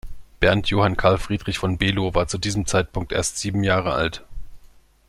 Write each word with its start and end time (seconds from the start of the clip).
Bernd 0.39 0.67
Johann 0.67 0.97
Carl 0.97 1.19
Friedrich 1.19 1.59
von 1.59 1.77
Below 1.77 2.15
war 2.15 2.27
zu 2.27 2.39
dem 2.39 2.65
Zeitpunkt 2.65 3.11
erst 3.11 3.37
sieben 3.37 3.63
Jahre 3.63 3.93
alt. 3.93 4.23